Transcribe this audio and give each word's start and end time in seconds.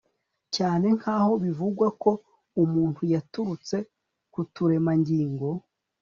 cyane 0.55 0.87
nkaho 0.97 1.31
bivugwako 1.43 2.09
umuntu 2.63 3.01
yaturutse 3.13 3.77
kuturemangingo 4.33 5.47